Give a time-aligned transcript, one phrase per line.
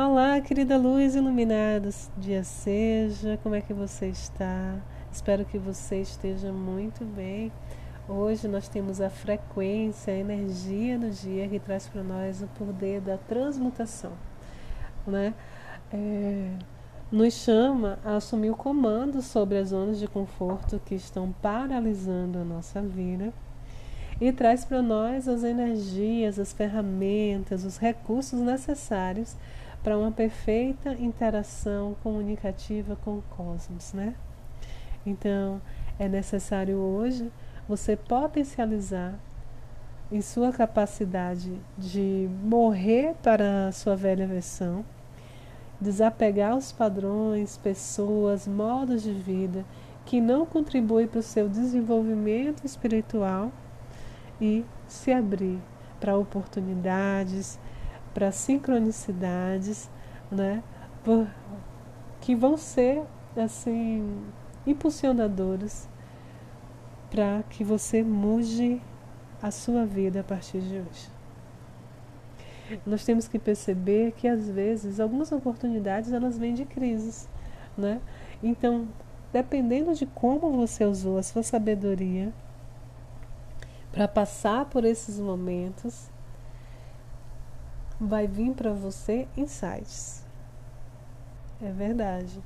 [0.00, 4.76] Olá, querida luz iluminados, dia seja, como é que você está?
[5.10, 7.50] Espero que você esteja muito bem.
[8.08, 13.00] Hoje nós temos a frequência, a energia do dia que traz para nós o poder
[13.00, 14.12] da transmutação,
[15.04, 15.34] né?
[15.92, 16.52] É,
[17.10, 22.44] nos chama a assumir o comando sobre as zonas de conforto que estão paralisando a
[22.44, 23.32] nossa vida
[24.20, 29.36] e traz para nós as energias, as ferramentas, os recursos necessários
[29.82, 34.14] para uma perfeita interação comunicativa com o cosmos, né?
[35.06, 35.60] Então,
[35.98, 37.30] é necessário hoje
[37.68, 39.18] você potencializar
[40.10, 44.84] em sua capacidade de morrer para a sua velha versão,
[45.80, 49.64] desapegar os padrões, pessoas, modos de vida
[50.04, 53.52] que não contribuem para o seu desenvolvimento espiritual
[54.40, 55.58] e se abrir
[56.00, 57.58] para oportunidades,
[58.18, 59.88] para sincronicidades,
[60.28, 60.60] né?
[62.20, 63.00] que vão ser
[63.36, 64.26] assim
[64.66, 65.88] impulsionadoras
[67.12, 68.82] para que você mude
[69.40, 71.08] a sua vida a partir de hoje.
[72.84, 77.28] Nós temos que perceber que às vezes algumas oportunidades elas vêm de crises,
[77.76, 78.00] né?
[78.42, 78.88] Então,
[79.32, 82.32] dependendo de como você usou a sua sabedoria
[83.92, 86.10] para passar por esses momentos,
[88.00, 90.24] vai vir para você insights.
[91.60, 92.40] É verdade.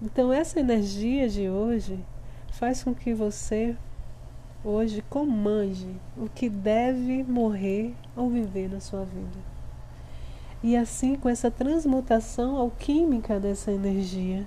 [0.00, 1.98] Então, essa energia de hoje
[2.52, 3.76] faz com que você
[4.64, 9.54] hoje comande o que deve morrer ou viver na sua vida.
[10.62, 14.46] E assim, com essa transmutação alquímica dessa energia,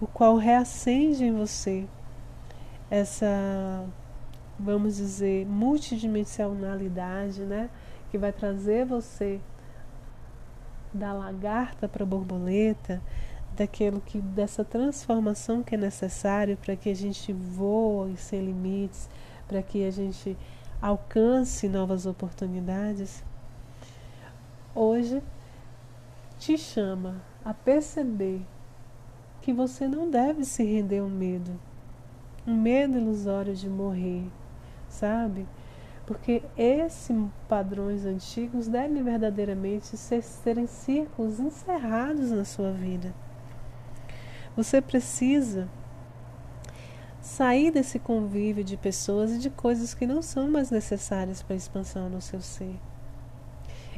[0.00, 1.84] o qual reacende em você
[2.90, 3.84] essa,
[4.58, 7.68] vamos dizer, multidimensionalidade, né?
[8.10, 9.40] Que vai trazer você
[10.92, 13.02] da lagarta para a borboleta,
[13.56, 19.08] daquilo que dessa transformação que é necessário para que a gente voe sem limites,
[19.48, 20.36] para que a gente
[20.80, 23.24] alcance novas oportunidades.
[24.74, 25.22] Hoje
[26.38, 28.42] te chama a perceber
[29.40, 31.58] que você não deve se render ao medo,
[32.46, 34.24] um medo ilusório de morrer,
[34.88, 35.46] sabe?
[36.06, 37.16] Porque esses
[37.48, 43.12] padrões antigos devem verdadeiramente ser, serem círculos encerrados na sua vida.
[44.56, 45.68] Você precisa
[47.20, 51.56] sair desse convívio de pessoas e de coisas que não são mais necessárias para a
[51.56, 52.76] expansão no seu ser.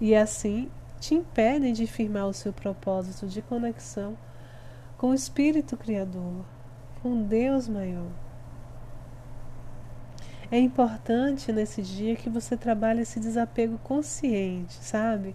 [0.00, 4.18] E assim te impedem de firmar o seu propósito de conexão
[4.98, 6.44] com o Espírito Criador,
[7.00, 8.10] com Deus maior.
[10.52, 15.34] É importante nesse dia que você trabalhe esse desapego consciente, sabe?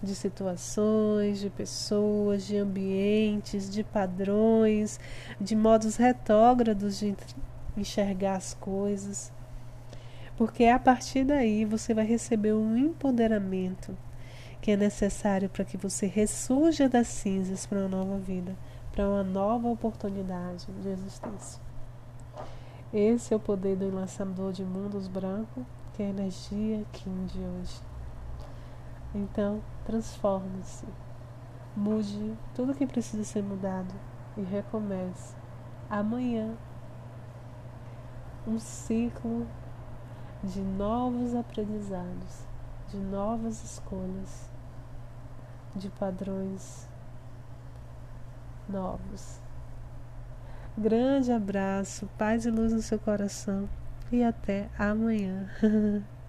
[0.00, 5.00] De situações, de pessoas, de ambientes, de padrões,
[5.40, 7.12] de modos retrógrados de
[7.76, 9.32] enxergar as coisas.
[10.36, 13.98] Porque a partir daí você vai receber um empoderamento
[14.60, 18.56] que é necessário para que você ressurja das cinzas para uma nova vida,
[18.92, 21.71] para uma nova oportunidade de existência.
[22.92, 25.64] Esse é o poder do enlaçador de mundos branco,
[25.94, 27.80] que é a energia Kim de hoje.
[29.14, 30.84] Então, transforme-se.
[31.74, 33.94] Mude tudo que precisa ser mudado
[34.36, 35.34] e recomece.
[35.88, 36.54] Amanhã,
[38.46, 39.46] um ciclo
[40.44, 42.44] de novos aprendizados,
[42.88, 44.50] de novas escolhas,
[45.74, 46.86] de padrões
[48.68, 49.40] novos.
[50.76, 53.68] Grande abraço, paz e luz no seu coração
[54.10, 55.46] e até amanhã.